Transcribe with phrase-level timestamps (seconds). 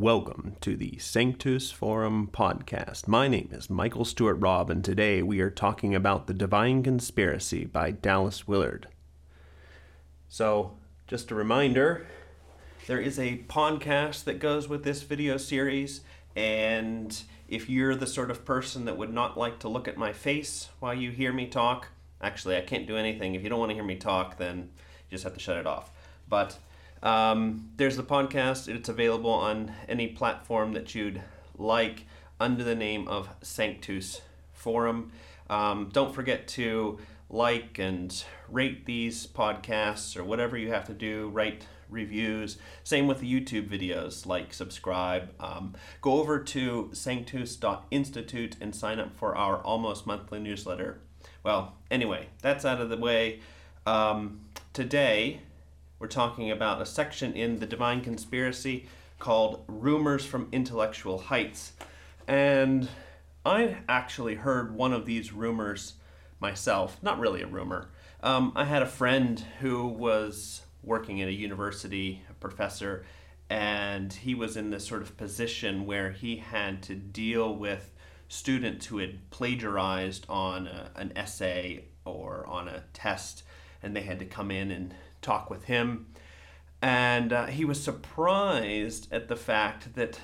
[0.00, 3.06] Welcome to the Sanctus Forum podcast.
[3.06, 7.66] My name is Michael Stewart Robb, and today we are talking about The Divine Conspiracy
[7.66, 8.88] by Dallas Willard.
[10.26, 12.06] So, just a reminder
[12.86, 16.00] there is a podcast that goes with this video series,
[16.34, 20.14] and if you're the sort of person that would not like to look at my
[20.14, 21.88] face while you hear me talk,
[22.22, 23.34] actually, I can't do anything.
[23.34, 24.70] If you don't want to hear me talk, then
[25.10, 25.90] you just have to shut it off.
[26.26, 26.56] But
[27.02, 28.68] um, there's the podcast.
[28.68, 31.22] It's available on any platform that you'd
[31.56, 32.06] like
[32.38, 35.12] under the name of Sanctus Forum.
[35.48, 41.28] Um, don't forget to like and rate these podcasts or whatever you have to do.
[41.28, 42.58] Write reviews.
[42.84, 44.26] Same with the YouTube videos.
[44.26, 45.30] Like, subscribe.
[45.40, 51.00] Um, go over to sanctus.institute and sign up for our almost monthly newsletter.
[51.42, 53.40] Well, anyway, that's out of the way.
[53.86, 54.40] Um,
[54.72, 55.40] today,
[56.00, 58.86] we're talking about a section in The Divine Conspiracy
[59.18, 61.74] called Rumors from Intellectual Heights.
[62.26, 62.88] And
[63.44, 65.94] I actually heard one of these rumors
[66.40, 66.96] myself.
[67.02, 67.90] Not really a rumor.
[68.22, 73.04] Um, I had a friend who was working at a university, a professor,
[73.50, 77.92] and he was in this sort of position where he had to deal with
[78.26, 83.42] students who had plagiarized on a, an essay or on a test,
[83.82, 86.06] and they had to come in and talk with him.
[86.82, 90.18] And uh, he was surprised at the fact that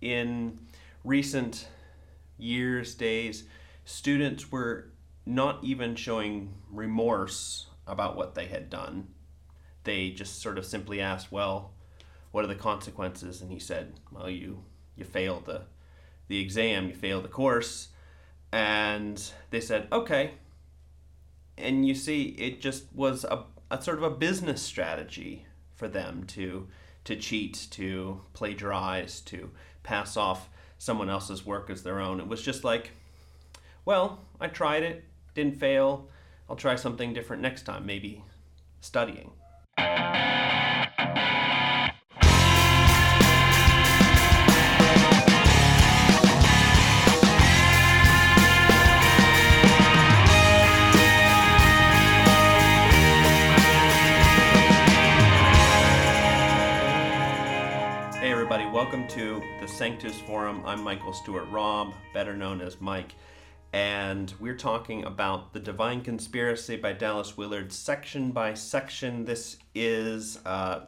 [0.00, 0.58] in
[1.04, 1.68] recent
[2.38, 3.44] years, days,
[3.84, 4.90] students were
[5.26, 9.08] not even showing remorse about what they had done.
[9.84, 11.72] They just sort of simply asked, "Well,
[12.30, 14.64] what are the consequences?" And he said, "Well, you
[14.96, 15.62] you failed the
[16.28, 17.88] the exam, you failed the course."
[18.52, 20.32] And they said, "Okay."
[21.56, 26.24] And you see, it just was a a sort of a business strategy for them
[26.28, 26.68] to
[27.04, 29.50] to cheat, to plagiarize, to
[29.82, 32.20] pass off someone else's work as their own.
[32.20, 32.90] It was just like,
[33.86, 36.08] well, I tried it, didn't fail.
[36.50, 38.22] I'll try something different next time, maybe
[38.80, 39.30] studying.
[58.98, 60.60] Welcome to the Sanctus Forum.
[60.64, 63.14] I'm Michael Stewart Robb, better known as Mike,
[63.72, 69.24] and we're talking about The Divine Conspiracy by Dallas Willard, section by section.
[69.24, 70.86] This is uh,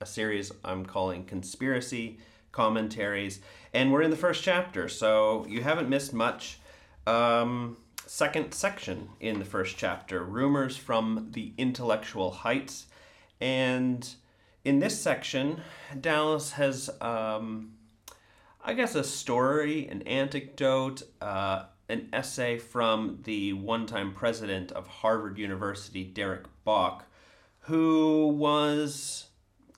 [0.00, 2.18] a series I'm calling Conspiracy
[2.50, 3.38] Commentaries,
[3.72, 6.58] and we're in the first chapter, so you haven't missed much.
[7.06, 12.86] Um, second section in the first chapter Rumors from the Intellectual Heights,
[13.40, 14.16] and
[14.66, 15.60] in this section,
[16.00, 17.74] Dallas has, um,
[18.64, 24.88] I guess, a story, an anecdote, uh, an essay from the one time president of
[24.88, 27.04] Harvard University, Derek Bok,
[27.60, 29.26] who was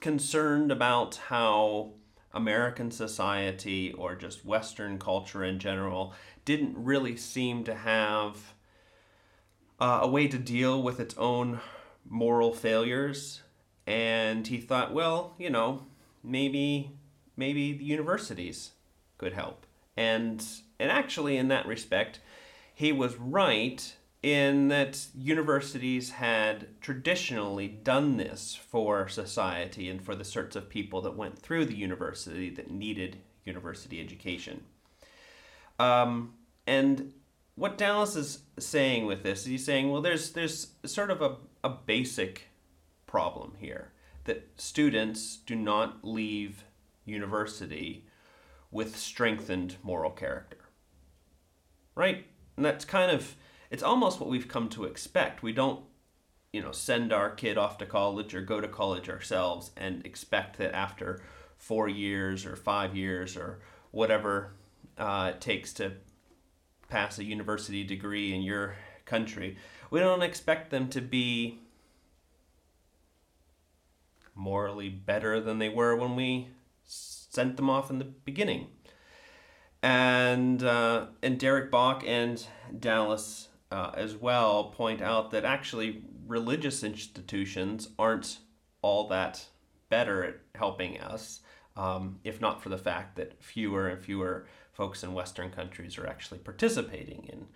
[0.00, 1.92] concerned about how
[2.32, 6.14] American society or just Western culture in general
[6.46, 8.54] didn't really seem to have
[9.78, 11.60] uh, a way to deal with its own
[12.08, 13.42] moral failures
[13.88, 15.86] and he thought, well, you know,
[16.22, 16.90] maybe
[17.38, 18.72] maybe the universities
[19.16, 19.64] could help.
[19.96, 20.44] And
[20.78, 22.20] and actually in that respect,
[22.74, 30.24] he was right in that universities had traditionally done this for society and for the
[30.24, 33.16] sorts of people that went through the university that needed
[33.46, 34.64] university education.
[35.78, 36.34] Um,
[36.66, 37.14] and
[37.54, 41.36] what Dallas is saying with this, is he's saying, well, there's there's sort of a,
[41.64, 42.48] a basic
[43.08, 43.90] problem here
[44.24, 46.62] that students do not leave
[47.04, 48.04] university
[48.70, 50.58] with strengthened moral character.
[51.96, 52.26] Right?
[52.56, 53.34] And that's kind of
[53.70, 55.42] it's almost what we've come to expect.
[55.42, 55.82] We don't
[56.52, 60.58] you know send our kid off to college or go to college ourselves and expect
[60.58, 61.20] that after
[61.56, 64.52] 4 years or 5 years or whatever
[64.96, 65.92] uh, it takes to
[66.88, 69.56] pass a university degree in your country,
[69.90, 71.60] we don't expect them to be
[74.38, 76.48] morally better than they were when we
[76.84, 78.68] sent them off in the beginning.
[79.82, 82.44] And uh, and Derek Bok and
[82.78, 88.38] Dallas uh, as well point out that actually religious institutions aren't
[88.82, 89.46] all that
[89.88, 91.40] better at helping us,
[91.76, 96.06] um, if not for the fact that fewer and fewer folks in Western countries are
[96.06, 97.46] actually participating in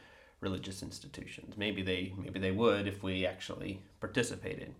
[0.40, 1.56] religious institutions.
[1.56, 4.74] Maybe they maybe they would if we actually participated.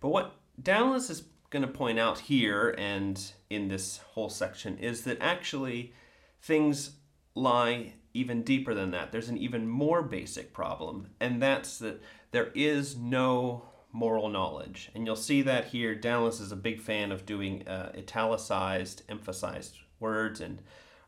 [0.00, 5.02] But what Dallas is going to point out here and in this whole section is
[5.04, 5.92] that actually
[6.40, 6.92] things
[7.34, 9.12] lie even deeper than that.
[9.12, 12.02] There's an even more basic problem, and that's that
[12.32, 13.62] there is no
[13.92, 14.90] moral knowledge.
[14.94, 15.94] And you'll see that here.
[15.94, 20.40] Dallas is a big fan of doing uh, italicized, emphasized words.
[20.40, 20.62] And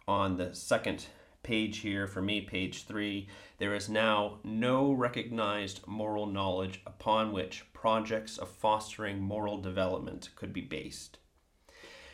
[0.08, 1.06] on the second
[1.42, 7.69] page here, for me, page three, there is now no recognized moral knowledge upon which
[7.80, 11.16] projects of fostering moral development could be based.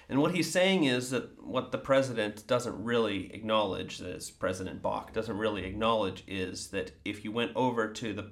[0.08, 5.12] And what he's saying is that what the president doesn't really acknowledge, as President Bok
[5.12, 8.30] doesn't really acknowledge, is that if you went over to the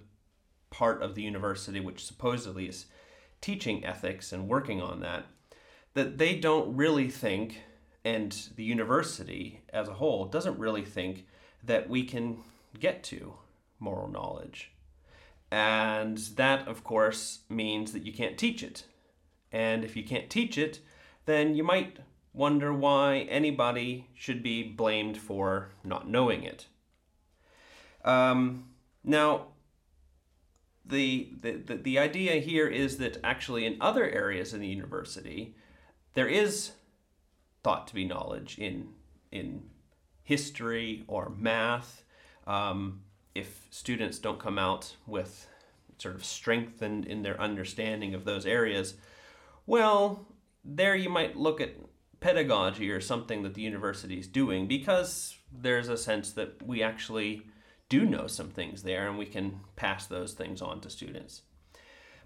[0.70, 2.86] part of the university which supposedly is
[3.40, 5.26] teaching ethics and working on that,
[5.94, 7.62] that they don't really think,
[8.04, 11.26] and the university as a whole doesn't really think
[11.64, 12.44] that we can
[12.78, 13.34] get to
[13.80, 14.70] moral knowledge.
[15.50, 18.84] And that, of course, means that you can't teach it.
[19.52, 20.80] And if you can't teach it,
[21.26, 21.98] then you might
[22.32, 26.66] wonder why anybody should be blamed for not knowing it.
[28.04, 28.68] Um,
[29.04, 29.46] now,
[30.84, 35.54] the, the, the, idea here is that actually in other areas in the university,
[36.12, 36.72] there is
[37.62, 38.88] thought to be knowledge in,
[39.32, 39.62] in
[40.22, 42.04] history or math.
[42.46, 43.00] Um,
[43.34, 45.48] if students don't come out with
[45.98, 48.94] sort of strengthened in their understanding of those areas,
[49.66, 50.26] well,
[50.64, 51.76] there you might look at
[52.20, 57.42] pedagogy or something that the university is doing because there's a sense that we actually
[57.88, 61.42] do know some things there and we can pass those things on to students.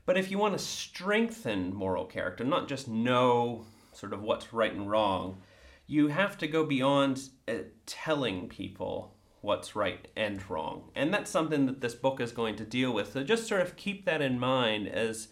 [0.06, 4.72] But if you want to strengthen moral character, not just know sort of what's right
[4.72, 5.43] and wrong,
[5.87, 10.90] you have to go beyond uh, telling people what's right and wrong.
[10.94, 13.12] And that's something that this book is going to deal with.
[13.12, 15.29] So just sort of keep that in mind as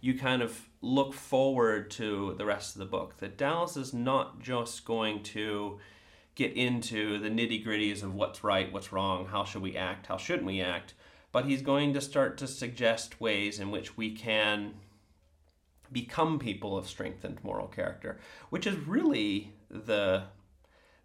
[0.00, 3.16] you kind of look forward to the rest of the book.
[3.18, 5.78] That Dallas is not just going to
[6.34, 10.18] get into the nitty gritties of what's right, what's wrong, how should we act, how
[10.18, 10.92] shouldn't we act,
[11.32, 14.74] but he's going to start to suggest ways in which we can
[15.90, 18.18] become people of strengthened moral character,
[18.50, 20.24] which is really the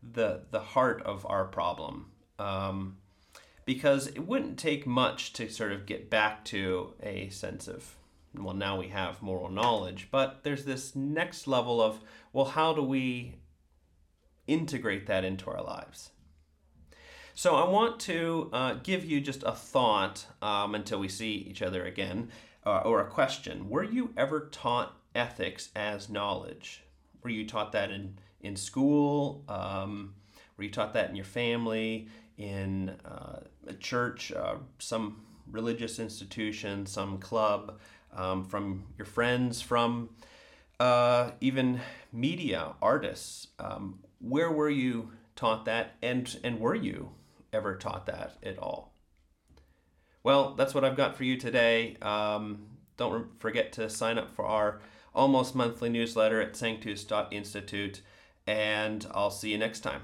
[0.03, 2.11] the the heart of our problem.
[2.41, 2.97] Um,
[3.63, 7.95] because it wouldn't take much to sort of get back to a sense of
[8.33, 11.99] well now we have moral knowledge but there's this next level of
[12.33, 13.35] well how do we
[14.47, 16.11] integrate that into our lives.
[17.33, 21.61] So I want to uh, give you just a thought um, until we see each
[21.61, 22.29] other again,
[22.65, 23.69] uh, or a question.
[23.69, 26.83] Were you ever taught ethics as knowledge?
[27.23, 29.43] Were you taught that in, in school?
[29.47, 30.15] Um,
[30.61, 36.85] were you taught that in your family, in uh, a church, uh, some religious institution,
[36.85, 37.79] some club,
[38.15, 40.09] um, from your friends, from
[40.79, 41.81] uh, even
[42.13, 43.47] media, artists?
[43.57, 47.09] Um, where were you taught that and and were you
[47.51, 48.93] ever taught that at all?
[50.21, 51.97] Well that's what i've got for you today.
[52.03, 52.67] Um,
[52.97, 54.79] don't forget to sign up for our
[55.15, 58.01] almost monthly newsletter at sanctus.institute
[58.47, 60.01] and i'll see you next time